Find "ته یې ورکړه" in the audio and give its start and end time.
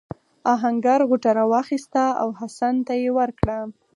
2.87-3.59